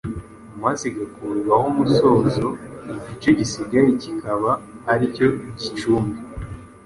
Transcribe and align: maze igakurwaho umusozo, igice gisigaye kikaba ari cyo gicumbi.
maze 0.63 0.83
igakurwaho 0.91 1.65
umusozo, 1.71 2.45
igice 2.97 3.29
gisigaye 3.37 3.89
kikaba 4.01 4.51
ari 4.91 5.05
cyo 5.15 5.27
gicumbi. 5.61 6.19